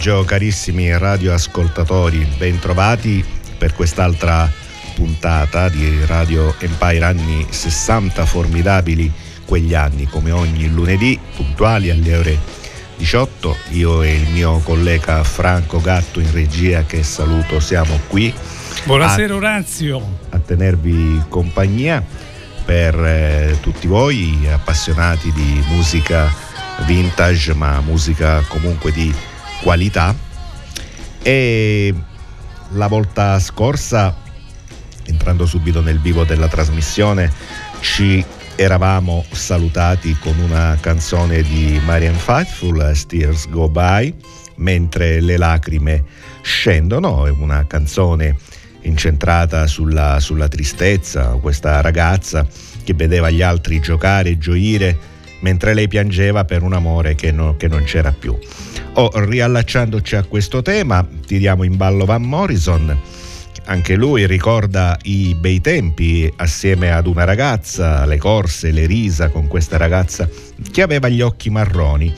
pomeriggio 0.00 0.24
carissimi 0.24 0.96
radioascoltatori, 0.96 2.26
bentrovati 2.38 3.22
per 3.58 3.74
quest'altra 3.74 4.50
puntata 4.94 5.68
di 5.68 6.06
Radio 6.06 6.54
Empire 6.58 7.04
anni 7.04 7.46
60 7.46 8.24
formidabili 8.24 9.12
quegli 9.44 9.74
anni 9.74 10.06
come 10.06 10.30
ogni 10.30 10.70
lunedì 10.70 11.18
puntuali 11.36 11.90
alle 11.90 12.16
ore 12.16 12.38
18 12.96 13.56
io 13.72 14.02
e 14.02 14.14
il 14.14 14.30
mio 14.30 14.58
collega 14.60 15.22
Franco 15.22 15.82
Gatto 15.82 16.18
in 16.18 16.32
regia 16.32 16.84
che 16.84 17.02
saluto 17.02 17.60
siamo 17.60 18.00
qui 18.08 18.32
buonasera 18.84 19.34
a, 19.34 19.36
Orazio. 19.36 20.18
a 20.30 20.38
tenervi 20.38 21.24
compagnia 21.28 22.02
per 22.64 22.94
eh, 22.94 23.58
tutti 23.60 23.86
voi 23.86 24.48
appassionati 24.50 25.30
di 25.32 25.62
musica 25.68 26.32
vintage 26.86 27.52
ma 27.52 27.80
musica 27.80 28.42
comunque 28.48 28.92
di 28.92 29.12
qualità 29.62 30.14
e 31.22 31.94
la 32.70 32.86
volta 32.86 33.38
scorsa 33.38 34.16
entrando 35.04 35.46
subito 35.46 35.80
nel 35.80 36.00
vivo 36.00 36.24
della 36.24 36.48
trasmissione 36.48 37.32
ci 37.80 38.24
eravamo 38.56 39.24
salutati 39.30 40.16
con 40.20 40.38
una 40.38 40.76
canzone 40.80 41.42
di 41.42 41.80
Marian 41.84 42.14
Faithful 42.14 42.94
Steers 42.94 43.48
Go 43.48 43.68
By 43.68 44.14
mentre 44.56 45.20
le 45.20 45.36
lacrime 45.36 46.04
scendono 46.42 47.26
è 47.26 47.30
una 47.30 47.66
canzone 47.66 48.36
incentrata 48.82 49.66
sulla, 49.66 50.20
sulla 50.20 50.48
tristezza 50.48 51.38
questa 51.40 51.80
ragazza 51.80 52.46
che 52.84 52.94
vedeva 52.94 53.30
gli 53.30 53.42
altri 53.42 53.80
giocare 53.80 54.30
e 54.30 54.38
gioire 54.38 54.98
mentre 55.40 55.74
lei 55.74 55.88
piangeva 55.88 56.44
per 56.44 56.62
un 56.62 56.72
amore 56.72 57.14
che, 57.14 57.32
no, 57.32 57.56
che 57.56 57.68
non 57.68 57.84
c'era 57.84 58.12
più. 58.12 58.38
Oh, 58.94 59.10
riallacciandoci 59.14 60.16
a 60.16 60.24
questo 60.24 60.62
tema, 60.62 61.06
tiriamo 61.24 61.62
in 61.62 61.76
ballo 61.76 62.04
Van 62.04 62.22
Morrison. 62.22 62.98
Anche 63.66 63.94
lui 63.94 64.26
ricorda 64.26 64.98
i 65.02 65.36
bei 65.38 65.60
tempi 65.60 66.30
assieme 66.36 66.90
ad 66.90 67.06
una 67.06 67.22
ragazza, 67.22 68.04
le 68.04 68.18
corse, 68.18 68.72
le 68.72 68.86
risa 68.86 69.28
con 69.28 69.46
questa 69.46 69.76
ragazza 69.76 70.28
che 70.72 70.82
aveva 70.82 71.08
gli 71.08 71.20
occhi 71.20 71.50
marroni 71.50 72.12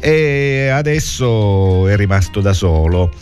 e 0.00 0.68
adesso 0.72 1.86
è 1.88 1.96
rimasto 1.96 2.40
da 2.40 2.54
solo 2.54 3.12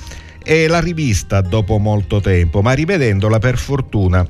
e 0.44 0.68
l'ha 0.68 0.80
rivista 0.80 1.40
dopo 1.40 1.78
molto 1.78 2.20
tempo, 2.20 2.62
ma 2.62 2.72
rivedendola 2.72 3.38
per 3.40 3.58
fortuna 3.58 4.24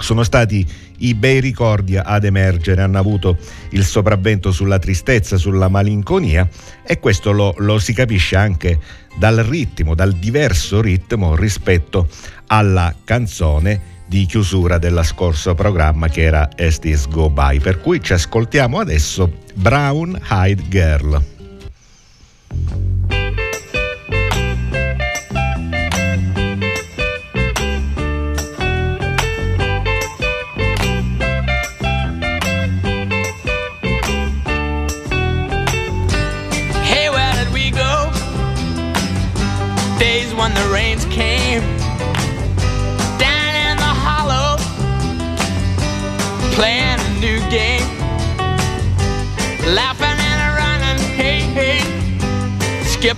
sono 0.00 0.24
stati 0.24 0.66
i 0.98 1.14
bei 1.14 1.40
ricordi 1.40 1.96
ad 1.96 2.24
emergere, 2.24 2.82
hanno 2.82 2.98
avuto 2.98 3.36
il 3.70 3.84
sopravvento 3.84 4.52
sulla 4.52 4.78
tristezza, 4.78 5.36
sulla 5.36 5.68
malinconia 5.68 6.48
e 6.84 6.98
questo 6.98 7.32
lo, 7.32 7.54
lo 7.58 7.78
si 7.78 7.92
capisce 7.92 8.36
anche 8.36 8.78
dal 9.16 9.36
ritmo, 9.36 9.94
dal 9.94 10.12
diverso 10.12 10.80
ritmo 10.80 11.34
rispetto 11.34 12.08
alla 12.46 12.94
canzone 13.04 13.96
di 14.06 14.24
chiusura 14.24 14.78
dello 14.78 15.02
scorso 15.02 15.54
programma 15.54 16.08
che 16.08 16.22
era 16.22 16.48
Estis 16.56 17.08
Go 17.08 17.28
By, 17.28 17.60
per 17.60 17.80
cui 17.80 18.02
ci 18.02 18.14
ascoltiamo 18.14 18.78
adesso 18.78 19.30
Brown 19.54 20.18
Eyed 20.30 20.68
Girl. 20.68 21.22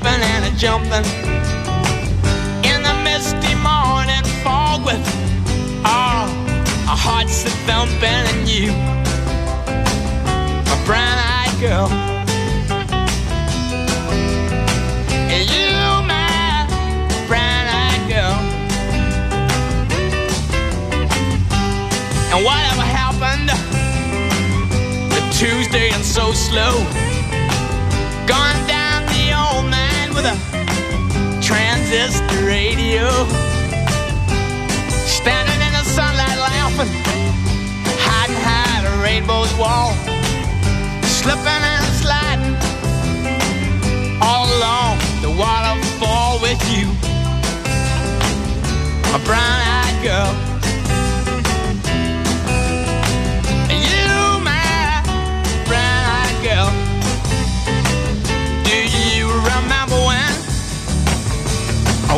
Skipping 0.00 0.22
and 0.22 0.44
a 0.44 0.56
jumping 0.56 1.04
in 2.64 2.82
the 2.82 2.94
misty 3.04 3.54
morning 3.56 4.24
fog 4.42 4.84
with 4.84 5.00
all 5.84 6.28
our 6.88 6.96
hearts 6.96 7.44
a 7.44 7.50
thumping 7.66 8.04
and 8.04 8.48
you, 8.48 8.70
a 10.72 10.86
brown-eyed 10.86 11.60
girl. 11.60 11.88
And 15.32 15.50
you, 15.50 15.72
my 16.08 16.66
brown 17.28 17.66
eyed 17.68 18.08
girl. 18.08 18.36
And 22.32 22.44
whatever 22.44 22.82
happened 22.82 23.50
to 25.12 25.38
Tuesday 25.38 25.90
and 25.90 26.04
so 26.04 26.32
slow? 26.32 26.72
Gone 28.26 28.66
down 28.66 28.79
with 30.14 30.24
a 30.24 30.36
transistor 31.42 32.44
radio. 32.44 33.08
Standing 34.88 35.60
in 35.66 35.72
the 35.72 35.84
sunlight 35.84 36.38
laughing, 36.38 36.92
hiding 38.06 38.36
behind 38.36 38.86
a 38.86 39.02
rainbow's 39.02 39.52
wall. 39.56 39.92
Slipping 41.02 41.62
and 41.74 41.86
sliding 42.02 42.56
all 44.22 44.46
along 44.58 44.98
the 45.22 45.30
waterfall 45.30 46.40
with 46.40 46.60
you. 46.70 46.88
A 49.14 49.18
brown 49.24 49.60
eyed 49.78 50.02
girl. 50.02 50.49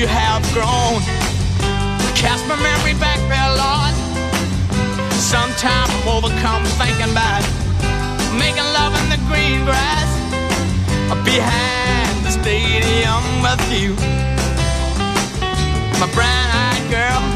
you 0.00 0.06
have 0.06 0.42
grown. 0.54 1.02
Cast 2.16 2.46
my 2.48 2.56
memory 2.56 2.94
back 2.94 3.20
there, 3.28 3.50
Lord. 3.52 3.92
Sometimes 5.12 5.90
I'm 5.92 6.08
overcome 6.08 6.64
thinking 6.80 7.12
about 7.12 7.44
making 8.32 8.64
love 8.72 8.96
in 8.96 9.10
the 9.10 9.20
green 9.28 9.62
grass 9.66 10.08
behind 11.22 12.24
the 12.24 12.30
stadium 12.30 13.22
with 13.44 13.60
you, 13.70 13.92
my 16.00 16.08
brown-eyed 16.14 16.90
girl. 16.90 17.29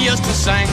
Used 0.00 0.24
to 0.24 0.32
sing? 0.32 0.68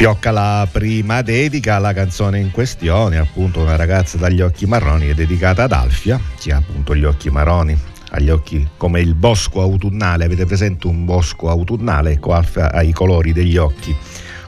Fiocca 0.00 0.30
la 0.30 0.66
prima 0.70 1.20
dedica 1.20 1.76
alla 1.76 1.92
canzone 1.92 2.38
in 2.38 2.50
questione, 2.50 3.18
appunto 3.18 3.60
una 3.60 3.76
ragazza 3.76 4.16
dagli 4.16 4.40
occhi 4.40 4.64
marroni, 4.64 5.08
è 5.08 5.14
dedicata 5.14 5.64
ad 5.64 5.72
Alfia, 5.72 6.18
che 6.38 6.52
ha 6.52 6.56
appunto 6.56 6.96
gli 6.96 7.04
occhi 7.04 7.28
marroni, 7.28 7.78
agli 8.12 8.30
occhi 8.30 8.66
come 8.78 9.00
il 9.00 9.14
bosco 9.14 9.60
autunnale, 9.60 10.24
avete 10.24 10.46
presente 10.46 10.86
un 10.86 11.04
bosco 11.04 11.50
autunnale? 11.50 12.12
Ecco 12.12 12.32
Alfia 12.32 12.72
ha 12.72 12.82
i 12.82 12.92
colori 12.92 13.34
degli 13.34 13.58
occhi 13.58 13.94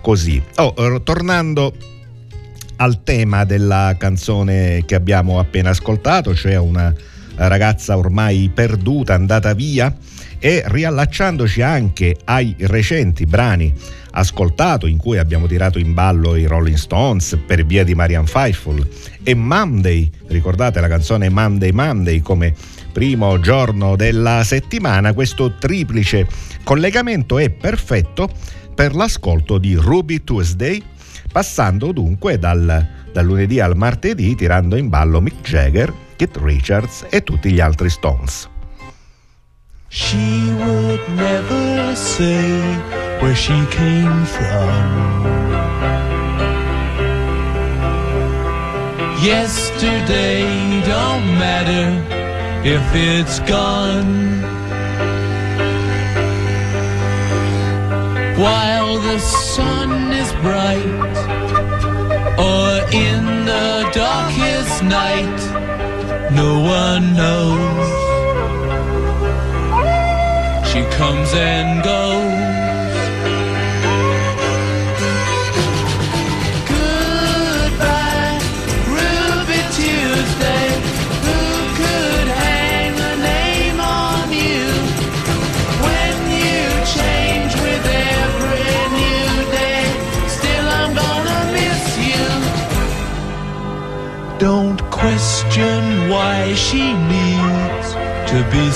così. 0.00 0.42
Oh, 0.56 1.02
tornando 1.02 1.74
al 2.76 3.02
tema 3.02 3.44
della 3.44 3.94
canzone 3.98 4.84
che 4.86 4.94
abbiamo 4.94 5.38
appena 5.38 5.68
ascoltato, 5.70 6.34
cioè 6.34 6.56
una 6.56 6.94
ragazza 7.48 7.96
ormai 7.96 8.50
perduta, 8.52 9.14
andata 9.14 9.54
via 9.54 9.94
e 10.38 10.62
riallacciandoci 10.64 11.62
anche 11.62 12.16
ai 12.24 12.54
recenti 12.58 13.26
brani 13.26 13.72
ascoltato 14.12 14.86
in 14.86 14.96
cui 14.96 15.18
abbiamo 15.18 15.46
tirato 15.46 15.78
in 15.78 15.94
ballo 15.94 16.36
i 16.36 16.46
Rolling 16.46 16.76
Stones 16.76 17.38
per 17.46 17.64
via 17.64 17.84
di 17.84 17.94
Marian 17.94 18.26
Faithful 18.26 18.86
e 19.22 19.34
Monday, 19.34 20.10
ricordate 20.26 20.80
la 20.80 20.88
canzone 20.88 21.28
Monday 21.28 21.70
Monday 21.70 22.20
come 22.20 22.54
primo 22.92 23.38
giorno 23.40 23.96
della 23.96 24.42
settimana, 24.44 25.14
questo 25.14 25.54
triplice 25.54 26.26
collegamento 26.62 27.38
è 27.38 27.48
perfetto 27.48 28.28
per 28.74 28.94
l'ascolto 28.94 29.58
di 29.58 29.74
Ruby 29.74 30.24
Tuesday, 30.24 30.82
passando 31.30 31.92
dunque 31.92 32.38
dal, 32.38 32.86
dal 33.12 33.24
lunedì 33.24 33.60
al 33.60 33.76
martedì 33.76 34.34
tirando 34.34 34.76
in 34.76 34.88
ballo 34.88 35.20
Mick 35.20 35.40
Jagger, 35.48 35.92
Keith 36.22 36.36
Richards 36.36 37.04
e 37.10 37.24
tutti 37.24 37.50
gli 37.50 37.58
altri 37.58 37.90
Stones. 37.90 38.48
She 39.88 40.52
would 40.56 41.00
never 41.16 41.96
say 41.96 42.60
where 43.18 43.34
she 43.34 43.66
came 43.70 44.24
from. 44.26 45.26
Yesterday 49.20 50.44
don't 50.86 51.38
matter 51.38 51.90
if 52.62 52.94
it's 52.94 53.40
gone. 53.40 54.40
While 58.36 59.00
the 59.00 59.18
sun 59.18 60.12
is 60.12 60.32
bright, 60.40 61.16
or 62.38 62.80
in 62.92 63.44
the 63.44 63.90
darkest 63.92 64.82
night, 64.84 65.81
no 66.34 66.60
one 66.60 67.14
knows. 67.14 67.88
She 70.70 70.82
comes 70.96 71.32
and 71.34 71.82
goes. 71.84 72.31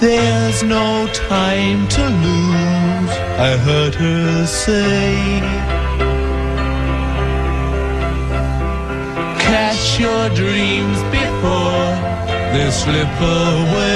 There's 0.00 0.62
no 0.62 1.06
time 1.12 1.86
to 1.88 2.02
lose, 2.02 3.10
I 3.38 3.58
heard 3.58 3.94
her 3.96 4.46
say. 4.46 5.40
Catch 9.38 10.00
your 10.00 10.30
dreams 10.30 10.98
before 11.12 11.92
they 12.54 12.70
slip 12.70 13.14
away. 13.20 13.89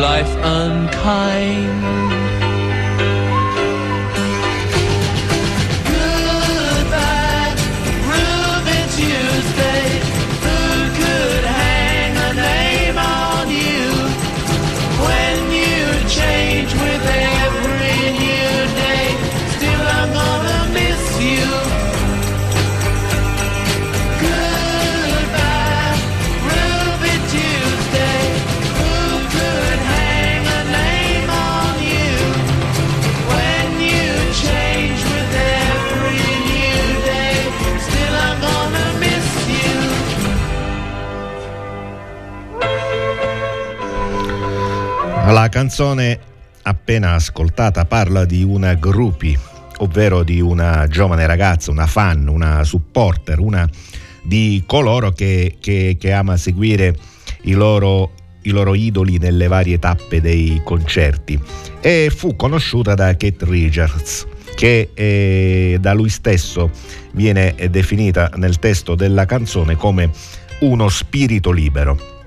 Life 0.00 0.34
unkind. 0.42 2.09
La 45.30 45.48
canzone 45.48 46.18
appena 46.62 47.14
ascoltata 47.14 47.84
parla 47.84 48.24
di 48.24 48.42
una 48.42 48.74
groupie, 48.74 49.38
ovvero 49.78 50.24
di 50.24 50.40
una 50.40 50.88
giovane 50.88 51.24
ragazza, 51.24 51.70
una 51.70 51.86
fan, 51.86 52.26
una 52.26 52.64
supporter, 52.64 53.38
una 53.38 53.66
di 54.24 54.64
coloro 54.66 55.12
che, 55.12 55.56
che- 55.60 55.96
che 56.00 56.12
ama 56.12 56.36
seguire 56.36 56.96
i 57.42 57.52
loro, 57.52 58.10
i 58.42 58.50
loro 58.50 58.74
idoli 58.74 59.18
nelle 59.18 59.46
varie 59.46 59.78
tappe 59.78 60.20
dei 60.20 60.60
concerti. 60.64 61.40
E 61.80 62.12
fu 62.14 62.34
conosciuta 62.34 62.94
da 62.96 63.16
Kate 63.16 63.44
Richards 63.44 64.26
che 64.56 64.90
eh, 64.92 65.78
da 65.80 65.92
lui 65.92 66.08
stesso 66.08 66.70
viene 67.12 67.54
definita 67.70 68.32
nel 68.34 68.58
testo 68.58 68.96
della 68.96 69.26
canzone 69.26 69.76
come 69.76 70.10
uno 70.62 70.88
spirito 70.88 71.52
libero 71.52 72.18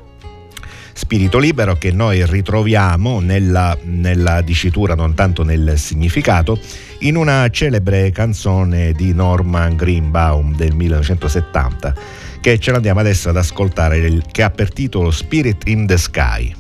spirito 0.94 1.38
libero 1.38 1.76
che 1.76 1.92
noi 1.92 2.26
ritroviamo 2.26 3.20
nella, 3.20 3.78
nella 3.84 4.42
dicitura, 4.42 4.96
non 4.96 5.14
tanto 5.14 5.44
nel 5.44 5.78
significato, 5.78 6.60
in 7.00 7.16
una 7.16 7.50
celebre 7.50 8.12
canzone 8.12 8.94
di 8.94 9.14
Norman 9.14 9.76
Greenbaum 9.76 10.56
del 10.56 10.74
1970 10.74 12.22
che 12.44 12.60
ce 12.60 12.72
l'andiamo 12.72 13.00
adesso 13.00 13.30
ad 13.30 13.38
ascoltare, 13.38 14.22
che 14.30 14.44
ha 14.44 14.50
per 14.50 14.74
titolo 14.74 15.12
Spirit 15.12 15.66
in 15.68 15.88
the 15.88 15.98
Sky. 15.98 16.54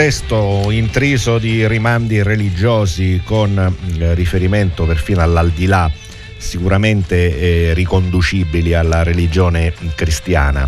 Testo 0.00 0.70
intriso 0.70 1.36
di 1.36 1.68
rimandi 1.68 2.22
religiosi 2.22 3.20
con 3.22 3.58
eh, 3.58 4.14
riferimento 4.14 4.86
perfino 4.86 5.20
all'aldilà, 5.20 5.92
sicuramente 6.38 7.68
eh, 7.68 7.74
riconducibili 7.74 8.72
alla 8.72 9.02
religione 9.02 9.74
cristiana. 9.94 10.66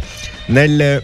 Nel 0.49 1.03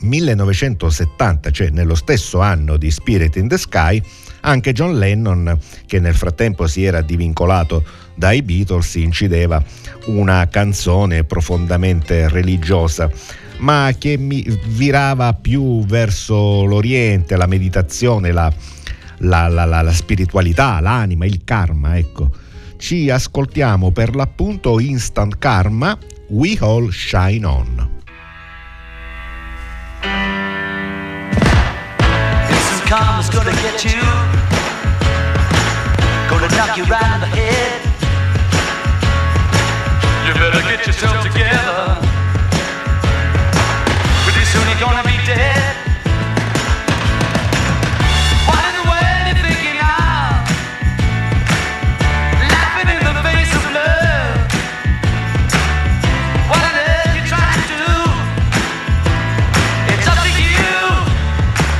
1970, 0.00 1.50
cioè 1.50 1.70
nello 1.70 1.94
stesso 1.94 2.40
anno 2.40 2.76
di 2.76 2.90
Spirit 2.90 3.36
in 3.36 3.48
the 3.48 3.56
Sky, 3.56 4.02
anche 4.40 4.74
John 4.74 4.98
Lennon, 4.98 5.58
che 5.86 5.98
nel 5.98 6.14
frattempo 6.14 6.66
si 6.66 6.84
era 6.84 7.00
divincolato 7.00 7.82
dai 8.16 8.42
Beatles, 8.42 8.96
incideva 8.96 9.64
una 10.08 10.46
canzone 10.48 11.24
profondamente 11.24 12.28
religiosa 12.28 13.10
ma 13.60 13.92
che 13.96 14.16
mi 14.16 14.42
virava 14.66 15.32
più 15.34 15.84
verso 15.84 16.64
l'Oriente, 16.64 17.36
la 17.36 17.46
meditazione, 17.46 18.32
la, 18.32 18.52
la, 19.18 19.48
la, 19.48 19.64
la 19.64 19.92
spiritualità, 19.92 20.80
l'anima, 20.80 21.24
il 21.26 21.42
karma, 21.44 21.96
ecco. 21.96 22.30
Ci 22.76 23.10
ascoltiamo 23.10 23.90
per 23.90 24.14
l'appunto 24.14 24.80
Instant 24.80 25.38
Karma, 25.38 25.96
We 26.28 26.56
All 26.60 26.90
Shine 26.90 27.44
On. 27.44 27.88
Karma's 32.86 33.28
gonna 33.30 33.52
get 33.62 33.84
you, 33.84 34.00
gonna 36.28 36.48
knock 36.56 36.76
you 36.76 36.84
right 36.86 37.14
in 37.14 37.20
the 37.20 37.26
head. 37.26 37.80
You 40.26 40.32
better 40.34 40.62
get 40.62 40.86
yourself 40.86 41.22
together. 41.22 42.19
Gonna 44.80 45.02
be 45.02 45.16
dead. 45.26 45.76
What 48.48 48.64
in 48.64 48.72
the 48.80 48.84
world 48.88 49.24
you 49.28 49.36
thinking 49.44 49.76
of? 49.76 50.40
Laughing 52.48 52.88
in 52.88 53.00
the 53.04 53.12
face 53.28 53.52
of 53.58 53.64
love. 53.76 54.40
What 56.48 56.64
you 57.12 57.22
trying 57.28 57.60
to 57.60 57.68
do? 57.76 57.92
It's 59.92 60.06
up 60.08 60.16
to 60.24 60.30
you, 60.40 60.72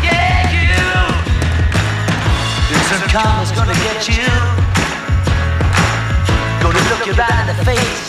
yeah 0.05 0.53
you. 0.53 0.85
Some 2.91 3.05
karma's 3.09 3.51
gonna 3.53 3.79
get 3.81 4.01
you. 4.13 4.29
Gonna 6.61 6.83
look 6.91 7.03
you 7.07 7.15
right 7.15 7.49
in 7.49 7.57
the 7.57 7.65
face. 7.65 8.00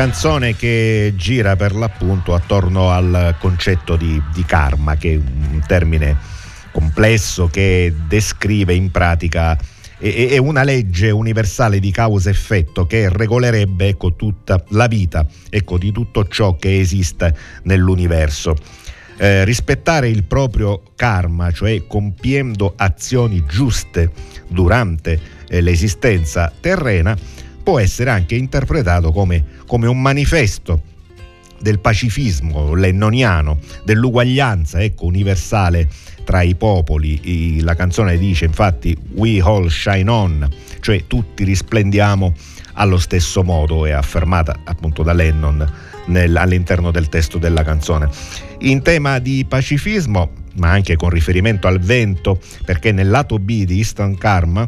Canzone 0.00 0.56
che 0.56 1.12
gira 1.14 1.56
per 1.56 1.74
l'appunto 1.74 2.32
attorno 2.32 2.88
al 2.88 3.36
concetto 3.38 3.96
di, 3.96 4.18
di 4.32 4.46
karma, 4.46 4.96
che 4.96 5.12
è 5.12 5.16
un 5.16 5.62
termine 5.66 6.16
complesso 6.72 7.48
che 7.48 7.92
descrive 8.08 8.72
in 8.72 8.90
pratica 8.90 9.58
è, 9.98 10.38
una 10.38 10.62
legge 10.62 11.10
universale 11.10 11.80
di 11.80 11.90
causa-effetto 11.90 12.86
che 12.86 13.10
regolerebbe 13.10 13.88
ecco, 13.88 14.14
tutta 14.14 14.64
la 14.68 14.86
vita 14.86 15.26
ecco, 15.50 15.76
di 15.76 15.92
tutto 15.92 16.26
ciò 16.28 16.56
che 16.56 16.80
esiste 16.80 17.36
nell'universo. 17.64 18.56
Eh, 19.18 19.44
rispettare 19.44 20.08
il 20.08 20.24
proprio 20.24 20.80
karma, 20.96 21.52
cioè 21.52 21.86
compiendo 21.86 22.72
azioni 22.74 23.44
giuste 23.46 24.10
durante 24.48 25.20
eh, 25.46 25.60
l'esistenza 25.60 26.50
terrena, 26.58 27.14
può 27.62 27.78
essere 27.78 28.10
anche 28.10 28.34
interpretato 28.34 29.12
come, 29.12 29.44
come 29.66 29.86
un 29.86 30.00
manifesto 30.00 30.82
del 31.60 31.78
pacifismo 31.78 32.74
lennoniano, 32.74 33.58
dell'uguaglianza 33.84 34.82
ecco, 34.82 35.04
universale 35.04 35.88
tra 36.24 36.42
i 36.42 36.54
popoli. 36.54 37.60
La 37.60 37.74
canzone 37.74 38.16
dice 38.16 38.46
infatti 38.46 38.96
We 39.12 39.40
all 39.40 39.68
shine 39.68 40.10
on, 40.10 40.48
cioè 40.80 41.04
tutti 41.06 41.44
risplendiamo 41.44 42.34
allo 42.74 42.98
stesso 42.98 43.42
modo, 43.42 43.84
è 43.84 43.90
affermata 43.90 44.60
appunto 44.64 45.02
da 45.02 45.12
Lennon 45.12 45.70
nel- 46.06 46.36
all'interno 46.36 46.90
del 46.90 47.08
testo 47.08 47.36
della 47.36 47.62
canzone. 47.62 48.08
In 48.60 48.82
tema 48.82 49.18
di 49.18 49.44
pacifismo, 49.46 50.30
ma 50.56 50.70
anche 50.70 50.96
con 50.96 51.10
riferimento 51.10 51.66
al 51.66 51.78
vento, 51.78 52.40
perché 52.64 52.92
nel 52.92 53.10
lato 53.10 53.38
B 53.38 53.64
di 53.64 53.76
Eastern 53.78 54.16
Karma 54.16 54.66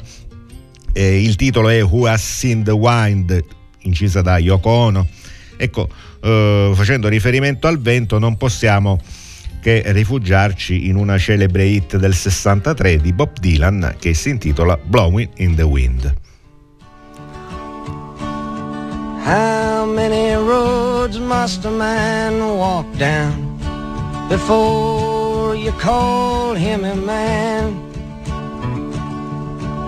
eh, 0.92 1.22
il 1.22 1.36
titolo 1.36 1.68
è 1.68 1.82
Who 1.82 2.06
Has 2.06 2.22
Seen 2.22 2.62
the 2.62 2.70
Wind, 2.70 3.44
incisa 3.80 4.22
da 4.22 4.38
Yoko 4.38 4.70
Ono. 4.70 5.06
Ecco, 5.56 5.88
eh, 6.22 6.72
facendo 6.74 7.08
riferimento 7.08 7.66
al 7.66 7.80
vento, 7.80 8.18
non 8.18 8.36
possiamo 8.36 9.00
che 9.60 9.82
rifugiarci 9.86 10.88
in 10.88 10.96
una 10.96 11.16
celebre 11.18 11.64
hit 11.64 11.96
del 11.96 12.14
63 12.14 13.00
di 13.00 13.12
Bob 13.12 13.38
Dylan 13.38 13.94
che 13.98 14.12
si 14.12 14.30
intitola 14.30 14.76
Blowing 14.76 15.28
in 15.36 15.54
the 15.54 15.62
Wind. 15.62 16.14
How 19.24 19.86
many 19.86 20.34
roads 20.34 21.16
must 21.18 21.64
a 21.64 21.70
man 21.70 22.40
walk 22.40 22.86
down 22.96 23.56
before 24.28 25.54
you 25.54 25.72
call 25.78 26.56
him 26.56 26.82
a 26.82 26.94
man? 26.96 27.81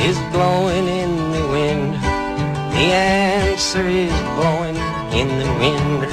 is 0.00 0.18
blowing 0.30 0.86
in 0.86 1.32
the 1.32 1.46
wind. 1.50 1.94
The 2.72 2.92
answer 2.92 3.86
is 3.86 4.12
blowing 4.36 4.76
in 5.12 5.28
the 5.38 5.50
wind. 5.58 6.06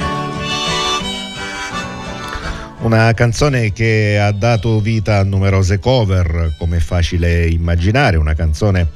Una 2.81 3.13
canzone 3.13 3.71
che 3.71 4.19
ha 4.19 4.31
dato 4.31 4.79
vita 4.79 5.17
a 5.17 5.23
numerose 5.23 5.79
cover, 5.79 6.53
come 6.57 6.77
è 6.77 6.79
facile 6.79 7.47
immaginare, 7.47 8.17
una 8.17 8.35
canzone 8.35 8.87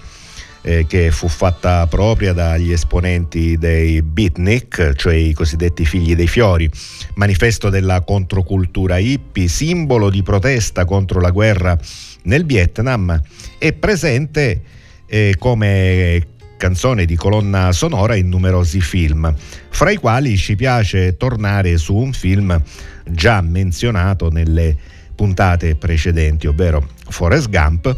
eh, 0.62 0.86
che 0.88 1.10
fu 1.12 1.28
fatta 1.28 1.88
propria 1.88 2.34
dagli 2.34 2.72
esponenti 2.72 3.58
dei 3.58 4.02
beatnik, 4.02 4.94
cioè 4.96 5.14
i 5.16 5.34
cosiddetti 5.34 5.86
figli 5.86 6.16
dei 6.16 6.28
fiori, 6.28 6.70
manifesto 7.16 7.70
della 7.70 8.02
controcultura 8.02 8.98
hippie, 8.98 9.48
simbolo 9.48 10.10
di 10.10 10.22
protesta 10.22 10.86
contro 10.86 11.20
la 11.20 11.32
guerra 11.32 11.78
nel 12.24 12.46
Vietnam, 12.46 13.20
è 13.58 13.74
presente 13.74 14.62
eh, 15.10 15.36
come 15.38 16.28
canzone 16.58 17.06
di 17.06 17.16
colonna 17.16 17.72
sonora 17.72 18.16
in 18.16 18.28
numerosi 18.28 18.82
film, 18.82 19.34
fra 19.70 19.92
i 19.92 19.98
quali 19.98 20.38
ci 20.38 20.56
piace 20.56 21.18
tornare 21.18 21.78
su 21.78 21.96
un 21.96 22.12
film 22.12 22.62
già 23.06 23.42
menzionato 23.42 24.30
nelle 24.30 24.76
puntate 25.16 25.76
precedenti, 25.76 26.48
ovvero 26.48 26.88
Forrest 27.08 27.50
Gump, 27.50 27.98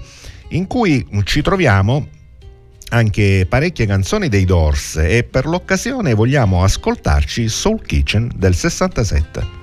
in 0.50 0.68
cui 0.68 1.06
ci 1.24 1.42
troviamo 1.42 2.08
anche 2.90 3.46
parecchie 3.48 3.86
canzoni 3.86 4.28
dei 4.28 4.46
Doors 4.46 4.98
e 4.98 5.24
per 5.24 5.46
l'occasione 5.46 6.14
vogliamo 6.14 6.64
ascoltarci 6.64 7.48
Soul 7.48 7.82
Kitchen 7.82 8.32
del 8.36 8.56
67. 8.56 9.60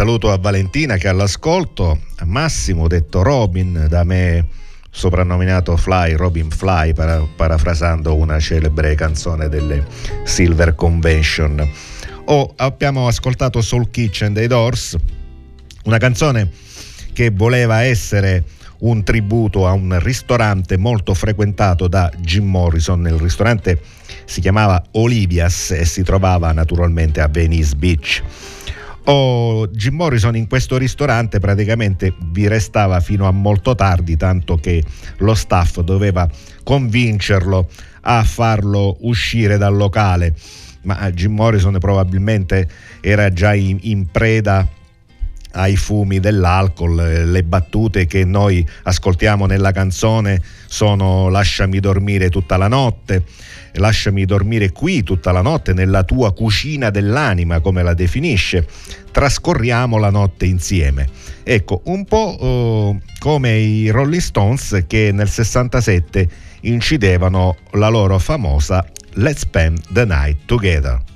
Saluto 0.00 0.32
a 0.32 0.38
Valentina 0.38 0.96
che 0.96 1.08
all'ascolto, 1.08 2.00
a 2.16 2.24
Massimo 2.24 2.88
detto 2.88 3.20
Robin, 3.20 3.84
da 3.86 4.02
me 4.02 4.46
soprannominato 4.90 5.76
Fly, 5.76 6.14
Robin 6.14 6.48
Fly, 6.48 6.94
para- 6.94 7.22
parafrasando 7.36 8.16
una 8.16 8.40
celebre 8.40 8.94
canzone 8.94 9.50
delle 9.50 9.84
Silver 10.24 10.74
Convention. 10.74 11.70
O 12.24 12.54
abbiamo 12.56 13.08
ascoltato 13.08 13.60
Soul 13.60 13.90
Kitchen 13.90 14.32
dei 14.32 14.46
Doors, 14.46 14.96
una 15.84 15.98
canzone 15.98 16.50
che 17.12 17.30
voleva 17.30 17.82
essere 17.82 18.44
un 18.78 19.04
tributo 19.04 19.66
a 19.66 19.72
un 19.72 19.98
ristorante 20.00 20.78
molto 20.78 21.12
frequentato 21.12 21.88
da 21.88 22.10
Jim 22.20 22.48
Morrison. 22.48 23.06
Il 23.06 23.18
ristorante 23.18 23.78
si 24.24 24.40
chiamava 24.40 24.82
Olivia's 24.92 25.72
e 25.72 25.84
si 25.84 26.02
trovava 26.02 26.52
naturalmente 26.52 27.20
a 27.20 27.28
Venice 27.28 27.74
Beach. 27.76 28.22
Oh, 29.12 29.66
Jim 29.66 29.96
Morrison 29.96 30.36
in 30.36 30.46
questo 30.46 30.76
ristorante 30.76 31.40
praticamente 31.40 32.14
vi 32.30 32.46
restava 32.46 33.00
fino 33.00 33.26
a 33.26 33.32
molto 33.32 33.74
tardi, 33.74 34.16
tanto 34.16 34.54
che 34.54 34.84
lo 35.16 35.34
staff 35.34 35.80
doveva 35.80 36.30
convincerlo 36.62 37.68
a 38.02 38.22
farlo 38.22 38.98
uscire 39.00 39.58
dal 39.58 39.74
locale. 39.74 40.32
Ma 40.82 41.10
Jim 41.10 41.34
Morrison 41.34 41.76
probabilmente 41.80 42.68
era 43.00 43.32
già 43.32 43.52
in, 43.52 43.78
in 43.80 44.06
preda 44.12 44.64
ai 45.54 45.74
fumi 45.74 46.20
dell'alcol, 46.20 47.24
le 47.26 47.42
battute 47.42 48.06
che 48.06 48.24
noi 48.24 48.64
ascoltiamo 48.84 49.46
nella 49.46 49.72
canzone 49.72 50.40
sono 50.66 51.28
lasciami 51.28 51.80
dormire 51.80 52.28
tutta 52.28 52.56
la 52.56 52.68
notte, 52.68 53.24
lasciami 53.74 54.24
dormire 54.24 54.72
qui 54.72 55.02
tutta 55.02 55.32
la 55.32 55.40
notte 55.42 55.72
nella 55.72 56.02
tua 56.04 56.32
cucina 56.32 56.90
dell'anima, 56.90 57.60
come 57.60 57.82
la 57.82 57.94
definisce, 57.94 58.66
trascorriamo 59.10 59.98
la 59.98 60.10
notte 60.10 60.46
insieme. 60.46 61.08
Ecco, 61.42 61.82
un 61.84 62.04
po' 62.04 62.38
eh, 62.40 63.00
come 63.18 63.58
i 63.58 63.88
Rolling 63.90 64.20
Stones 64.20 64.84
che 64.86 65.10
nel 65.12 65.28
67 65.28 66.28
incidevano 66.62 67.56
la 67.72 67.88
loro 67.88 68.18
famosa 68.18 68.84
Let's 69.14 69.40
Spend 69.40 69.80
the 69.92 70.04
Night 70.04 70.38
Together. 70.46 71.09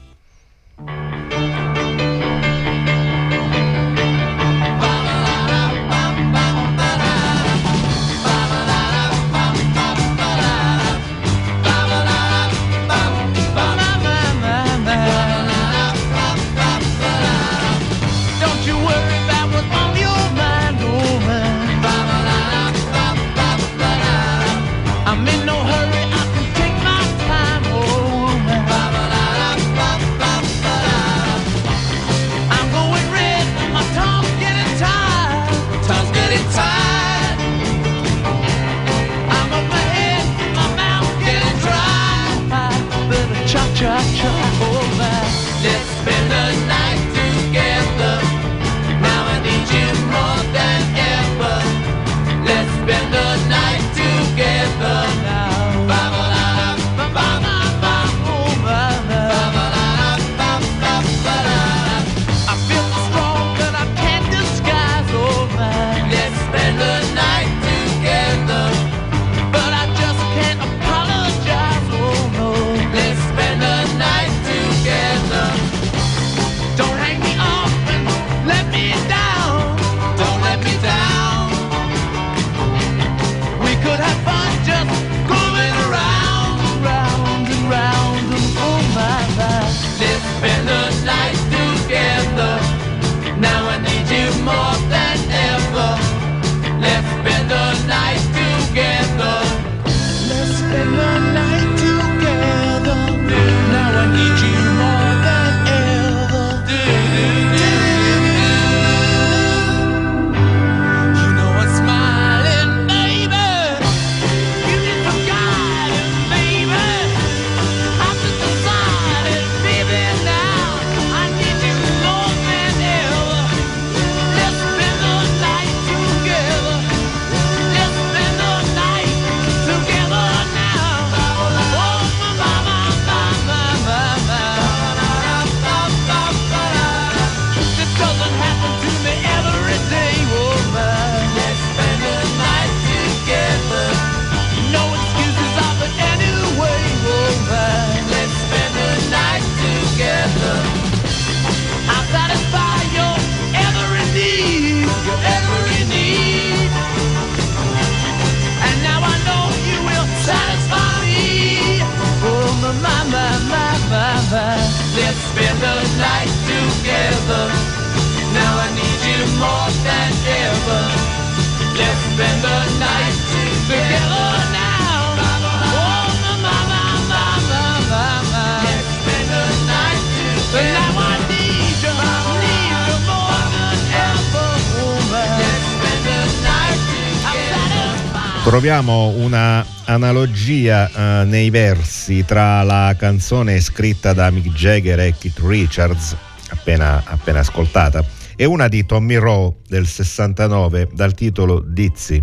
Troviamo 188.54 189.08
una 189.08 189.66
analogia 189.86 190.88
eh, 190.88 191.24
nei 191.24 191.50
versi 191.50 192.24
tra 192.24 192.62
la 192.62 192.94
canzone 192.96 193.60
scritta 193.60 194.12
da 194.12 194.30
Mick 194.30 194.50
Jagger 194.50 195.00
e 195.00 195.14
Keith 195.18 195.40
Richards, 195.40 196.14
appena, 196.50 197.02
appena 197.04 197.40
ascoltata, 197.40 198.04
e 198.36 198.44
una 198.44 198.68
di 198.68 198.86
Tommy 198.86 199.16
Rowe 199.16 199.56
del 199.66 199.88
69 199.88 200.90
dal 200.92 201.14
titolo 201.14 201.58
Dizzy. 201.66 202.22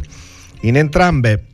In 0.61 0.77
entrambe 0.77 1.47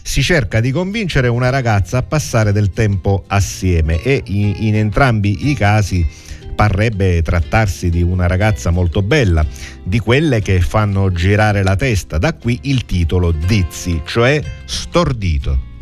si 0.00 0.22
cerca 0.22 0.60
di 0.60 0.70
convincere 0.70 1.26
una 1.26 1.50
ragazza 1.50 1.98
a 1.98 2.02
passare 2.02 2.52
del 2.52 2.70
tempo 2.70 3.24
assieme 3.26 4.00
e 4.00 4.22
in, 4.26 4.54
in 4.58 4.76
entrambi 4.76 5.50
i 5.50 5.54
casi 5.54 6.08
parrebbe 6.56 7.22
trattarsi 7.22 7.90
di 7.90 8.02
una 8.02 8.26
ragazza 8.26 8.70
molto 8.70 9.02
bella, 9.02 9.46
di 9.84 10.00
quelle 10.00 10.40
che 10.40 10.60
fanno 10.60 11.12
girare 11.12 11.62
la 11.62 11.76
testa, 11.76 12.18
da 12.18 12.34
qui 12.34 12.58
il 12.62 12.84
titolo 12.84 13.30
Dizzy, 13.30 14.02
cioè 14.04 14.42
stordito. 14.64 15.74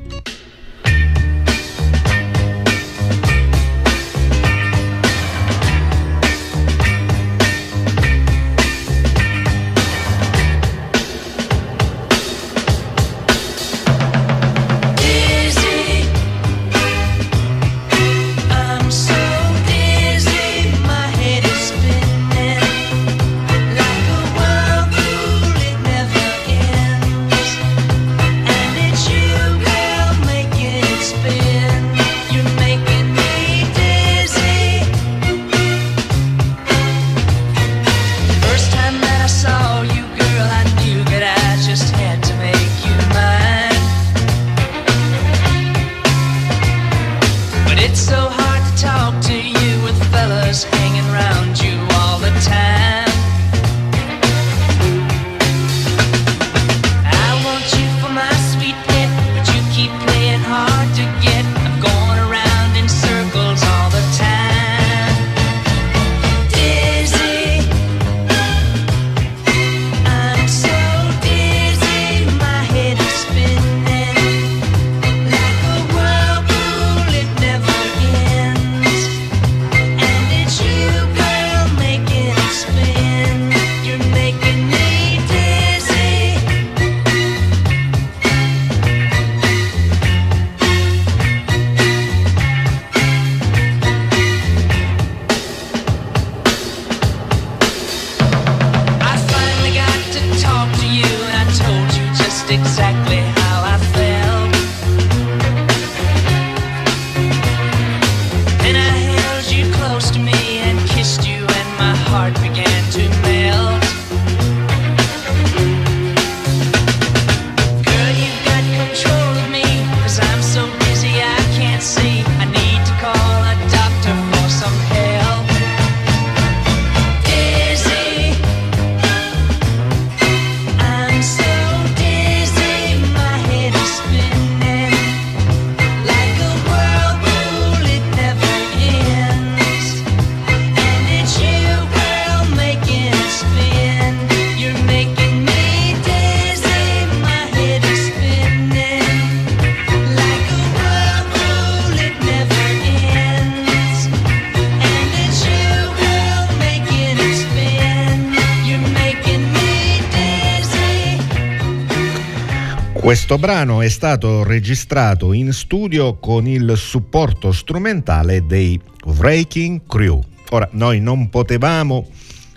Brano 163.44 163.82
è 163.82 163.90
stato 163.90 164.42
registrato 164.42 165.34
in 165.34 165.52
studio 165.52 166.14
con 166.14 166.46
il 166.46 166.72
supporto 166.78 167.52
strumentale 167.52 168.46
dei 168.46 168.80
Wrecking 169.04 169.82
Crew. 169.86 170.18
Ora, 170.48 170.66
noi 170.72 170.98
non 171.00 171.28
potevamo 171.28 172.08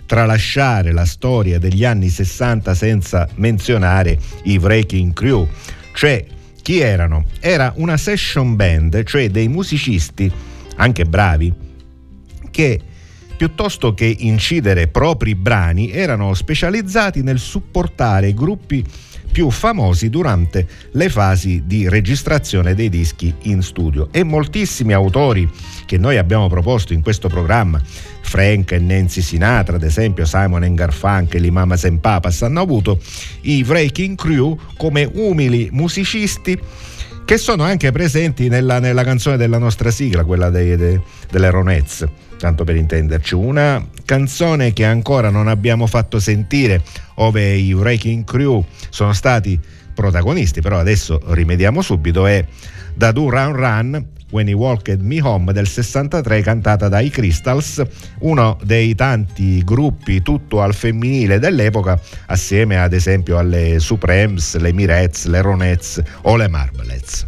tralasciare 0.06 0.92
la 0.92 1.04
storia 1.04 1.58
degli 1.58 1.84
anni 1.84 2.08
60 2.08 2.74
senza 2.74 3.28
menzionare 3.34 4.18
i 4.44 4.56
Wrecking 4.56 5.12
Crew, 5.12 5.46
cioè 5.92 6.24
chi 6.62 6.78
erano? 6.78 7.26
Era 7.38 7.74
una 7.76 7.98
session 7.98 8.56
band, 8.56 9.04
cioè 9.04 9.28
dei 9.28 9.48
musicisti, 9.48 10.32
anche 10.76 11.04
bravi, 11.04 11.52
che 12.50 12.80
piuttosto 13.36 13.92
che 13.92 14.06
incidere 14.06 14.88
propri 14.88 15.34
brani 15.34 15.90
erano 15.90 16.32
specializzati 16.32 17.22
nel 17.22 17.38
supportare 17.38 18.32
gruppi 18.32 18.82
più 19.30 19.50
famosi 19.50 20.10
durante 20.10 20.66
le 20.92 21.08
fasi 21.08 21.62
di 21.66 21.88
registrazione 21.88 22.74
dei 22.74 22.88
dischi 22.88 23.32
in 23.42 23.62
studio. 23.62 24.08
E 24.10 24.22
moltissimi 24.24 24.92
autori 24.92 25.48
che 25.86 25.98
noi 25.98 26.16
abbiamo 26.16 26.48
proposto 26.48 26.92
in 26.92 27.02
questo 27.02 27.28
programma 27.28 27.82
Frank 28.28 28.72
e 28.72 28.78
Nancy 28.78 29.22
Sinatra, 29.22 29.76
ad 29.76 29.82
esempio 29.82 30.26
Simon 30.26 30.74
Garfunkel, 30.74 31.44
i 31.44 31.50
Mamas 31.50 31.84
and 31.84 32.00
Papas, 32.00 32.42
hanno 32.42 32.60
avuto 32.60 33.00
i 33.42 33.64
Breaking 33.64 34.16
Crew 34.16 34.58
come 34.76 35.08
umili 35.10 35.70
musicisti 35.72 36.58
che 37.28 37.36
sono 37.36 37.62
anche 37.62 37.92
presenti 37.92 38.48
nella, 38.48 38.78
nella 38.78 39.04
canzone 39.04 39.36
della 39.36 39.58
nostra 39.58 39.90
sigla, 39.90 40.24
quella 40.24 40.48
dei, 40.48 40.76
dei, 40.76 40.98
delle 41.30 41.50
Ronettes, 41.50 42.08
tanto 42.38 42.64
per 42.64 42.74
intenderci. 42.74 43.34
Una 43.34 43.86
canzone 44.06 44.72
che 44.72 44.86
ancora 44.86 45.28
non 45.28 45.46
abbiamo 45.46 45.86
fatto 45.86 46.20
sentire, 46.20 46.82
ove 47.16 47.54
i 47.54 47.74
Wrecking 47.74 48.24
Crew 48.24 48.64
sono 48.88 49.12
stati 49.12 49.60
protagonisti, 49.92 50.62
però 50.62 50.78
adesso 50.78 51.20
rimediamo 51.26 51.82
subito, 51.82 52.24
è 52.24 52.42
Da 52.94 53.12
Do 53.12 53.28
Run 53.28 53.52
Run, 53.52 54.06
When 54.30 54.46
He 54.48 54.54
Walked 54.54 55.00
Me 55.00 55.20
Home 55.22 55.52
del 55.52 55.66
63 55.66 56.42
cantata 56.42 56.88
dai 56.88 57.08
Crystals, 57.08 57.82
uno 58.20 58.58
dei 58.62 58.94
tanti 58.94 59.62
gruppi 59.64 60.22
tutto 60.22 60.60
al 60.60 60.74
femminile 60.74 61.38
dell'epoca 61.38 61.98
assieme 62.26 62.78
ad 62.78 62.92
esempio 62.92 63.38
alle 63.38 63.78
Supremes, 63.78 64.56
le 64.58 64.72
Mirettes, 64.72 65.26
le 65.26 65.40
Ronettes 65.40 66.02
o 66.22 66.36
le 66.36 66.48
Marblets. 66.48 67.26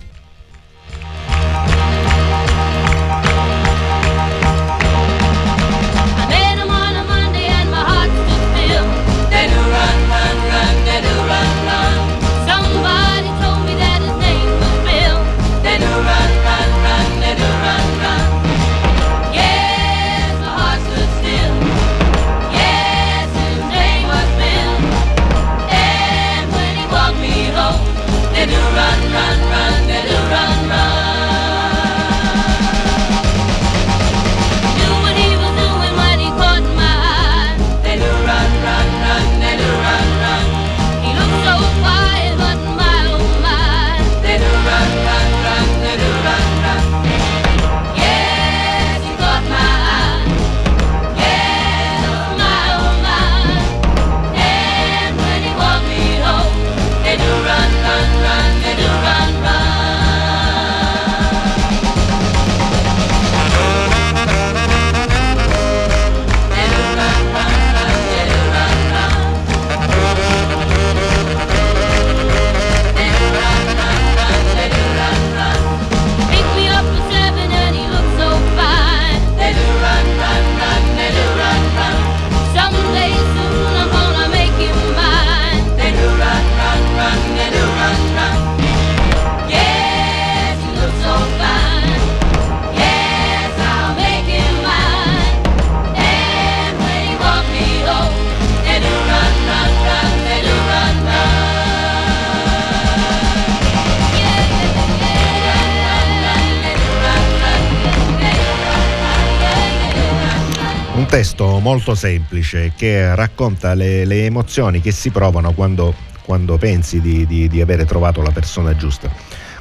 Molto 111.90 111.94
semplice 111.94 112.72
che 112.76 113.14
racconta 113.14 113.74
le, 113.74 114.04
le 114.04 114.24
emozioni 114.24 114.80
che 114.80 114.92
si 114.92 115.10
provano 115.10 115.52
quando, 115.52 115.94
quando 116.24 116.56
pensi 116.56 117.00
di, 117.00 117.26
di- 117.26 117.48
di 117.48 117.60
avere 117.60 117.84
trovato 117.84 118.22
la 118.22 118.30
persona 118.30 118.76
giusta, 118.76 119.10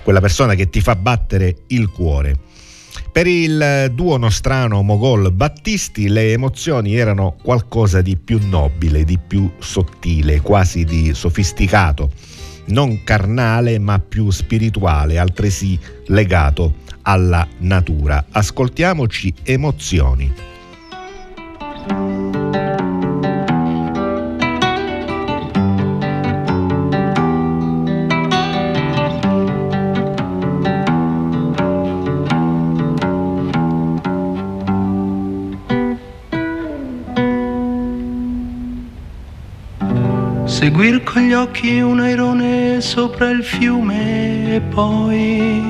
quella 0.03 0.19
persona 0.19 0.53
che 0.53 0.69
ti 0.69 0.81
fa 0.81 0.95
battere 0.95 1.55
il 1.67 1.89
cuore. 1.89 2.37
Per 3.11 3.25
il 3.25 3.91
duo 3.93 4.17
nostrano 4.17 4.81
Mogol 4.83 5.31
Battisti 5.31 6.07
le 6.09 6.31
emozioni 6.31 6.95
erano 6.95 7.35
qualcosa 7.41 8.01
di 8.01 8.15
più 8.15 8.39
nobile, 8.43 9.03
di 9.03 9.17
più 9.17 9.51
sottile, 9.57 10.41
quasi 10.41 10.83
di 10.83 11.13
sofisticato, 11.13 12.11
non 12.67 13.03
carnale 13.03 13.79
ma 13.79 13.99
più 13.99 14.29
spirituale, 14.29 15.17
altresì 15.17 15.79
legato 16.07 16.75
alla 17.03 17.47
natura. 17.59 18.25
Ascoltiamoci 18.29 19.33
emozioni. 19.43 20.49
Seguir 40.59 41.03
con 41.03 41.21
gli 41.21 41.31
occhi 41.31 41.79
un 41.79 42.01
airone 42.01 42.81
sopra 42.81 43.29
il 43.29 43.45
fiume 43.45 44.55
e 44.55 44.59
poi 44.59 45.63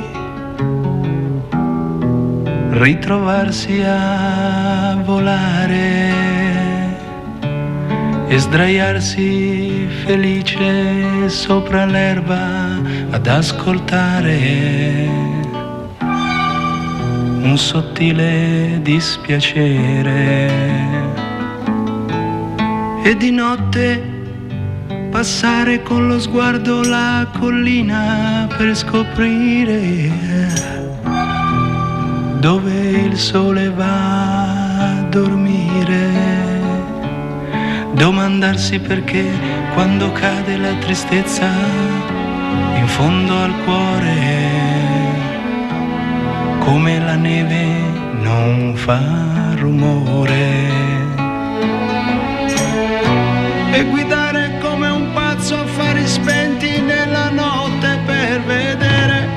ritrovarsi 2.71 3.83
a 3.85 4.99
volare 5.05 6.13
e 8.29 8.37
sdraiarsi 8.39 9.87
felice 10.05 11.29
sopra 11.29 11.85
l'erba 11.85 12.81
ad 13.11 13.27
ascoltare 13.27 15.07
un 17.43 17.53
sottile 17.57 18.79
dispiacere. 18.81 20.49
E 23.03 23.15
di 23.15 23.29
notte 23.29 24.17
passare 25.09 25.81
con 25.81 26.07
lo 26.07 26.19
sguardo 26.19 26.83
la 26.83 27.27
collina 27.39 28.47
per 28.55 28.75
scoprire 28.75 30.57
dove 32.39 32.71
il 32.71 33.17
sole 33.17 33.69
va 33.69 34.91
a 34.91 35.01
dormire. 35.09 36.27
Domandarsi 37.93 38.79
perché 38.79 39.25
quando 39.73 40.11
cade 40.13 40.55
la 40.55 40.73
tristezza 40.75 41.49
in 42.77 42.87
fondo 42.87 43.35
al 43.35 43.53
cuore, 43.65 44.47
come 46.59 46.99
la 46.99 47.15
neve 47.15 47.65
non 48.21 48.73
fa 48.75 49.01
rumore 49.55 50.77
e 53.71 53.83
guidare 53.83 54.58
spenti 56.09 56.81
nella 56.81 57.29
notte 57.29 57.99
per 58.05 58.41
vedere 58.41 59.27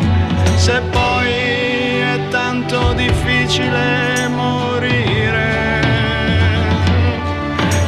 se 0.56 0.80
poi 0.90 1.30
è 1.30 2.18
tanto 2.30 2.94
difficile 2.94 4.26
morire 4.28 5.80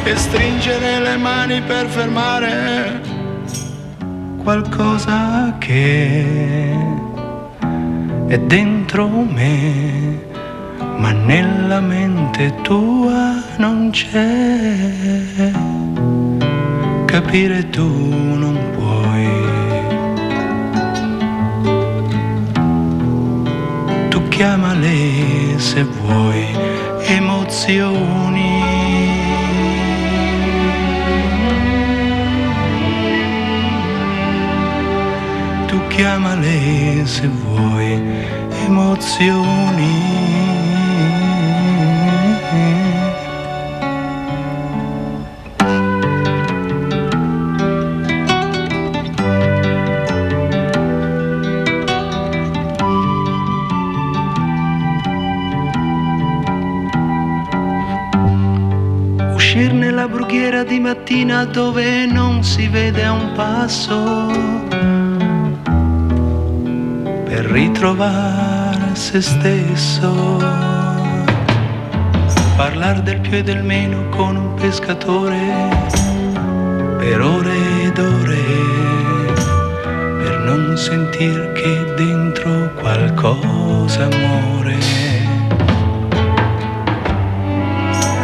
e 0.03 0.15
stringere 0.15 0.99
le 0.99 1.17
mani 1.17 1.61
per 1.61 1.87
fermare 1.87 3.01
qualcosa 4.43 5.55
che 5.57 6.77
è 8.27 8.37
dentro 8.37 9.07
me, 9.07 10.19
ma 10.97 11.11
nella 11.11 11.79
mente 11.79 12.53
tua 12.61 13.41
non 13.57 13.89
c'è. 13.91 15.51
Capire 17.05 17.69
tu 17.69 17.87
non 18.35 18.74
chiamale 24.35 25.57
se 25.57 25.83
vuoi 25.83 26.45
emozioni. 27.07 28.63
Tu 35.67 35.79
chiamale 35.87 37.05
se 37.05 37.27
vuoi 37.27 38.01
emozioni. 38.65 40.24
Brughiera 60.45 60.63
di 60.63 60.79
mattina 60.79 61.45
dove 61.45 62.05
non 62.05 62.43
si 62.43 62.67
vede 62.67 63.03
a 63.03 63.13
un 63.13 63.31
passo 63.33 64.27
per 67.25 67.45
ritrovare 67.45 68.93
se 68.93 69.21
stesso. 69.21 70.37
Parlare 72.55 73.01
del 73.01 73.19
più 73.21 73.37
e 73.37 73.43
del 73.43 73.63
meno 73.63 74.07
con 74.09 74.35
un 74.35 74.53
pescatore 74.53 75.39
per 76.99 77.21
ore 77.21 77.83
ed 77.83 77.97
ore 77.97 78.43
per 80.21 80.41
non 80.45 80.77
sentir 80.77 81.53
che 81.53 81.93
dentro 81.95 82.71
qualcosa 82.75 84.07
muore. 84.09 85.04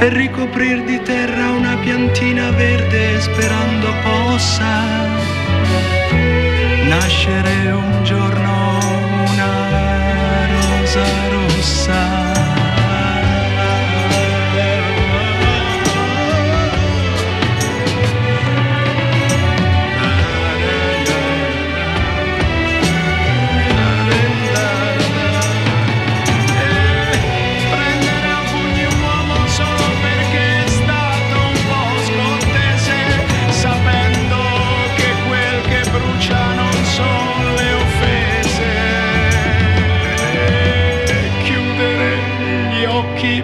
Per 0.01 0.13
ricoprir 0.13 0.83
di 0.83 0.99
terra 1.03 1.51
una 1.51 1.77
piantina 1.77 2.49
verde 2.49 3.21
sperando 3.21 3.93
possa 4.01 5.05
nascere 6.87 7.69
un 7.69 8.03
giorno 8.03 8.79
una 9.27 10.47
rosa 10.47 11.05
rossa. 11.29 12.10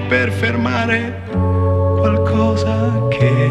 Per 0.08 0.32
fermare 0.32 1.22
qualcosa 1.98 3.08
che 3.10 3.50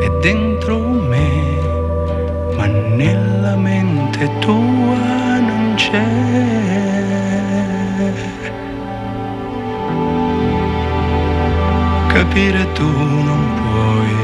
è 0.00 0.10
dentro 0.20 0.78
me, 0.78 1.60
ma 2.56 2.66
nella 2.66 3.56
mente 3.56 4.30
tua 4.38 5.38
non 5.40 5.74
c'è. 5.76 6.86
capire 12.08 12.72
tu 12.72 12.90
non 13.28 13.42
puoi. 13.60 14.16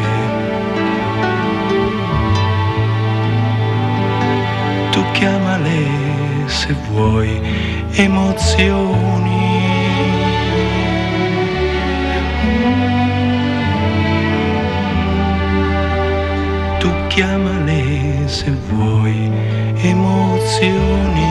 Tu 4.90 5.00
chiamale 5.12 5.76
se 6.46 6.74
vuoi 6.88 7.40
emozioni. 7.92 9.33
Chiamale 17.14 18.26
se 18.26 18.50
vuoi 18.68 19.30
emozioni. 19.76 21.22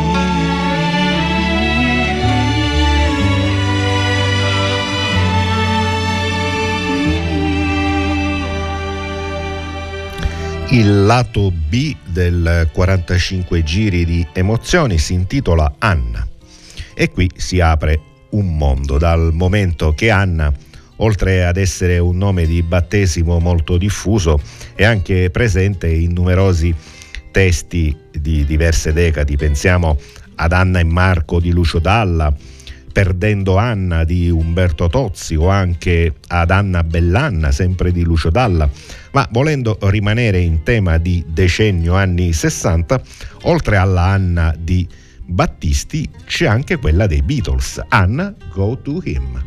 Il 10.69 11.05
lato 11.05 11.51
B 11.51 11.93
del 12.05 12.69
45 12.71 13.63
giri 13.63 14.05
di 14.05 14.25
emozioni 14.31 14.97
si 14.97 15.13
intitola 15.13 15.75
Anna 15.79 16.25
e 16.93 17.11
qui 17.11 17.29
si 17.35 17.59
apre 17.59 17.99
un 18.29 18.55
mondo 18.55 18.97
dal 18.97 19.31
momento 19.33 19.93
che 19.93 20.09
Anna, 20.09 20.51
oltre 20.97 21.45
ad 21.45 21.57
essere 21.57 21.99
un 21.99 22.17
nome 22.17 22.45
di 22.45 22.61
battesimo 22.61 23.39
molto 23.39 23.77
diffuso, 23.77 24.39
è 24.75 24.83
anche 24.83 25.29
presente 25.29 25.87
in 25.87 26.13
numerosi 26.13 26.73
testi 27.31 27.95
di 28.11 28.45
diverse 28.45 28.93
decadi. 28.93 29.35
Pensiamo 29.35 29.97
ad 30.35 30.51
Anna 30.51 30.79
e 30.79 30.83
Marco 30.83 31.39
di 31.39 31.51
Lucio 31.51 31.79
Dalla, 31.79 32.33
Perdendo 32.93 33.57
Anna 33.57 34.03
di 34.03 34.29
Umberto 34.29 34.87
Tozzi 34.87 35.33
o 35.33 35.49
anche 35.49 36.13
ad 36.27 36.51
Anna 36.51 36.83
Bellanna, 36.83 37.51
sempre 37.51 37.91
di 37.91 38.03
Lucio 38.03 38.29
Dalla. 38.29 38.69
Ma 39.13 39.27
volendo 39.31 39.79
rimanere 39.81 40.37
in 40.39 40.61
tema 40.61 40.99
di 40.99 41.25
decennio 41.27 41.95
anni 41.95 42.31
60, 42.31 43.01
oltre 43.43 43.77
alla 43.77 44.03
Anna 44.03 44.55
di 44.55 44.87
Battisti 45.25 46.07
c'è 46.25 46.45
anche 46.45 46.77
quella 46.77 47.07
dei 47.07 47.23
Beatles, 47.23 47.81
Anna 47.89 48.31
Go 48.53 48.77
to 48.79 49.01
Him. 49.03 49.43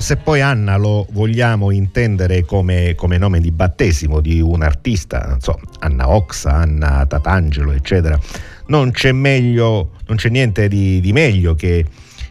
Se 0.00 0.16
poi 0.16 0.40
Anna 0.40 0.76
lo 0.76 1.06
vogliamo 1.10 1.70
intendere 1.70 2.44
come, 2.44 2.94
come 2.94 3.18
nome 3.18 3.38
di 3.40 3.50
battesimo 3.50 4.20
di 4.20 4.40
un 4.40 4.62
artista, 4.62 5.26
non 5.28 5.40
so, 5.40 5.60
Anna 5.80 6.08
Oxa, 6.08 6.52
Anna 6.52 7.04
Tatangelo, 7.06 7.72
eccetera, 7.72 8.18
non 8.66 8.90
c'è, 8.92 9.12
meglio, 9.12 9.90
non 10.06 10.16
c'è 10.16 10.30
niente 10.30 10.68
di, 10.68 11.00
di 11.00 11.12
meglio 11.12 11.54
che, 11.54 11.84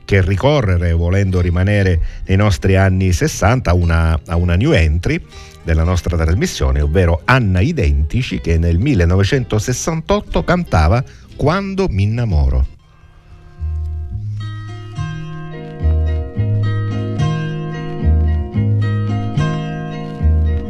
che 0.03 0.21
ricorrere, 0.21 0.93
volendo 0.93 1.41
rimanere 1.41 2.01
nei 2.25 2.37
nostri 2.37 2.75
anni 2.75 3.13
60, 3.13 3.69
a 3.69 3.73
una, 3.73 4.19
a 4.25 4.35
una 4.35 4.55
new 4.55 4.71
entry 4.71 5.23
della 5.63 5.83
nostra 5.83 6.17
trasmissione, 6.17 6.81
ovvero 6.81 7.21
Anna 7.25 7.59
Identici, 7.59 8.41
che 8.41 8.57
nel 8.57 8.79
1968 8.79 10.43
cantava 10.43 11.03
Quando 11.35 11.87
mi 11.89 12.03
innamoro. 12.03 12.77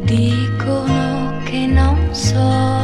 Dicono 0.10 1.40
che 1.44 1.68
non 1.68 2.16
so 2.16 2.79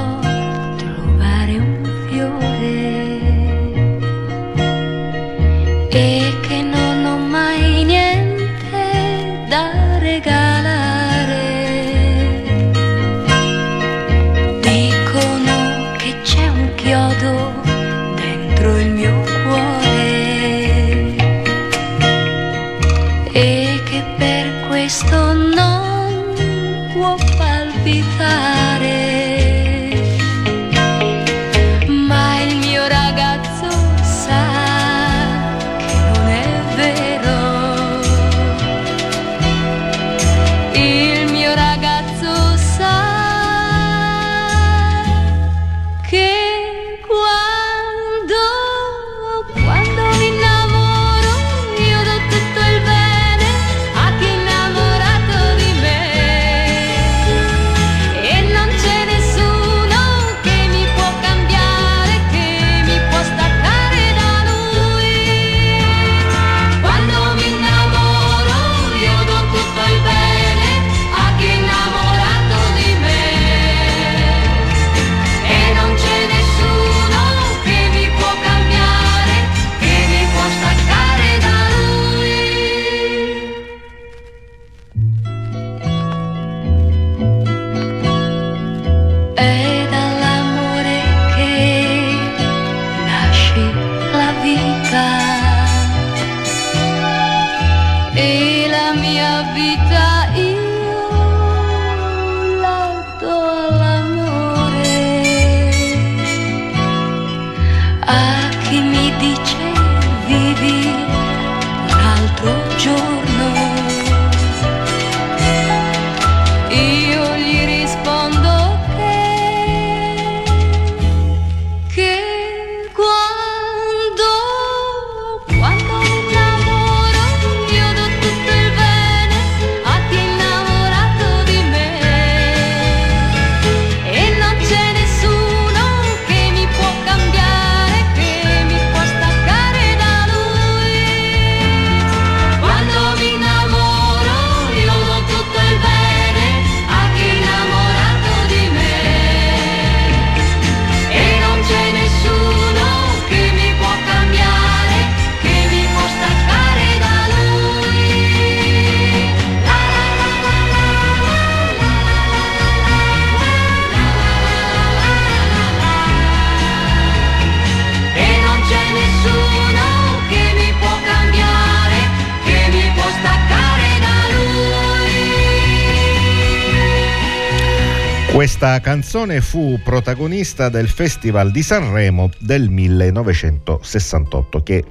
Questa 178.45 178.79
canzone 178.79 179.41
fu 179.41 179.79
protagonista 179.83 180.69
del 180.69 180.87
Festival 180.87 181.49
di 181.49 181.63
Sanremo 181.63 182.29
del 182.37 182.69
1968 182.69 184.61
che 184.61 184.83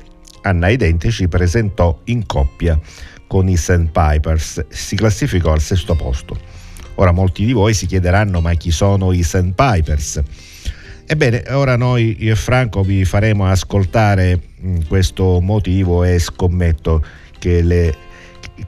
Anna 0.42 0.70
Identici 0.70 1.28
presentò 1.28 2.00
in 2.06 2.26
coppia 2.26 2.76
con 3.28 3.48
i 3.48 3.56
St. 3.56 3.90
Pipers, 3.92 4.66
si 4.70 4.96
classificò 4.96 5.52
al 5.52 5.60
sesto 5.60 5.94
posto. 5.94 6.36
Ora 6.96 7.12
molti 7.12 7.44
di 7.44 7.52
voi 7.52 7.74
si 7.74 7.86
chiederanno 7.86 8.40
ma 8.40 8.54
chi 8.54 8.72
sono 8.72 9.12
i 9.12 9.22
St. 9.22 9.52
Pipers? 9.54 10.20
Ebbene, 11.06 11.44
ora 11.50 11.76
noi 11.76 12.16
io 12.24 12.32
e 12.32 12.36
Franco 12.36 12.82
vi 12.82 13.04
faremo 13.04 13.46
ascoltare 13.46 14.40
mh, 14.58 14.88
questo 14.88 15.40
motivo 15.40 16.02
e 16.02 16.18
scommetto 16.18 17.04
che, 17.38 17.62
le- 17.62 17.94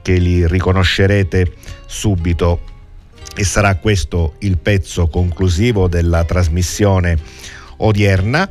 che 0.01 0.13
li 0.13 0.47
riconoscerete 0.47 1.51
subito 1.87 2.75
e 3.37 3.43
sarà 3.43 3.75
questo 3.75 4.33
il 4.39 4.57
pezzo 4.57 5.07
conclusivo 5.07 5.87
della 5.87 6.23
trasmissione 6.23 7.19
odierna 7.77 8.49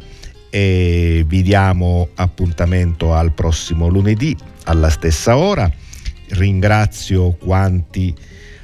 e 0.48 1.24
vi 1.26 1.42
diamo 1.42 2.10
appuntamento 2.14 3.12
al 3.12 3.32
prossimo 3.32 3.88
lunedì 3.88 4.36
alla 4.66 4.88
stessa 4.88 5.36
ora. 5.36 5.68
Ringrazio 6.28 7.32
quanti 7.32 8.14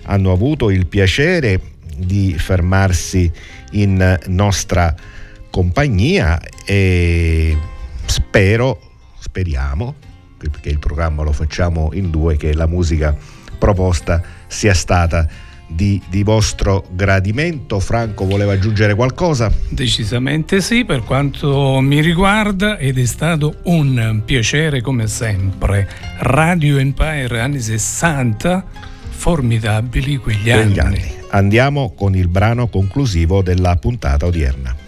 hanno 0.04 0.30
avuto 0.30 0.70
il 0.70 0.86
piacere 0.86 1.60
di 1.96 2.36
fermarsi 2.38 3.28
in 3.72 4.18
nostra 4.26 4.94
compagnia 5.50 6.40
e 6.64 7.58
spero, 8.06 8.80
speriamo, 9.18 9.96
perché 10.38 10.68
il 10.68 10.78
programma 10.78 11.24
lo 11.24 11.32
facciamo 11.32 11.90
in 11.94 12.12
due, 12.12 12.36
che 12.36 12.54
la 12.54 12.68
musica 12.68 13.16
proposta 13.58 14.22
sia 14.46 14.74
stata 14.74 15.41
di, 15.74 16.00
di 16.08 16.22
vostro 16.22 16.84
gradimento. 16.90 17.80
Franco 17.80 18.24
voleva 18.24 18.52
aggiungere 18.52 18.94
qualcosa? 18.94 19.52
Decisamente 19.68 20.60
sì, 20.60 20.84
per 20.84 21.02
quanto 21.02 21.80
mi 21.80 22.00
riguarda 22.00 22.78
ed 22.78 22.98
è 22.98 23.04
stato 23.04 23.56
un 23.64 24.22
piacere 24.24 24.80
come 24.80 25.06
sempre. 25.06 25.88
Radio 26.18 26.78
Empire 26.78 27.40
anni 27.40 27.60
60, 27.60 28.64
formidabili 29.08 30.16
quegli 30.16 30.50
anni. 30.50 30.72
Quegli 30.72 30.78
anni. 30.78 31.12
Andiamo 31.30 31.94
con 31.94 32.14
il 32.14 32.28
brano 32.28 32.68
conclusivo 32.68 33.42
della 33.42 33.76
puntata 33.76 34.26
odierna. 34.26 34.81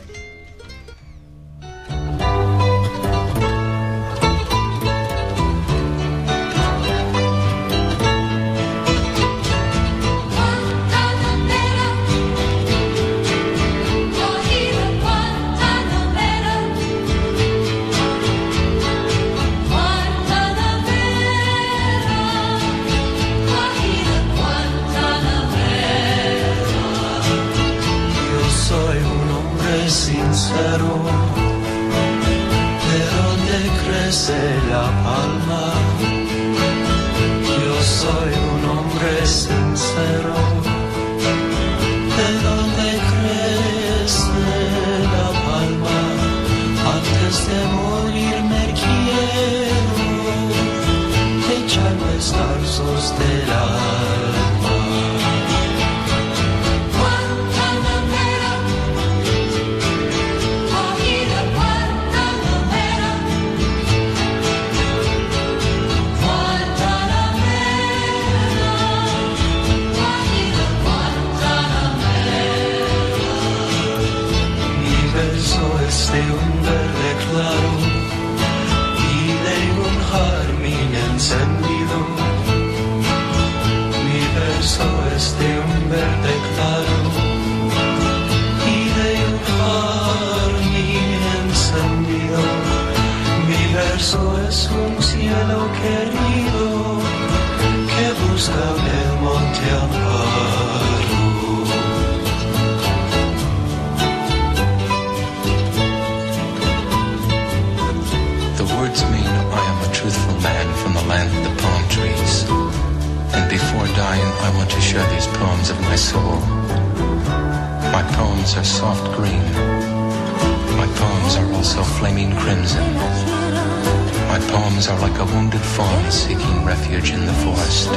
Fawn 125.74 126.10
seeking 126.10 126.64
refuge 126.64 127.10
in 127.10 127.26
the 127.26 127.32
forest. 127.44 127.90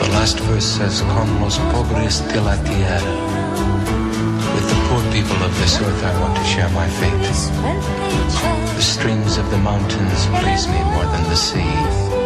The 0.00 0.08
last 0.14 0.38
verse 0.46 0.64
says, 0.64 1.00
Con 1.02 1.40
los 1.40 1.58
pobres 1.72 2.20
de 2.32 2.40
la 2.40 2.56
tierra. 2.62 3.14
With 4.54 4.66
the 4.70 4.78
poor 4.86 5.02
people 5.12 5.42
of 5.42 5.52
this 5.58 5.80
earth, 5.80 6.04
I 6.04 6.12
want 6.20 6.36
to 6.36 6.44
share 6.44 6.68
my 6.70 6.88
fate. 6.98 7.34
The 8.76 8.82
streams 8.82 9.38
of 9.38 9.50
the 9.50 9.58
mountains 9.58 10.26
please 10.40 10.68
me 10.68 10.80
more 10.94 11.06
than 11.12 11.24
the 11.24 11.36
sea. 11.36 12.20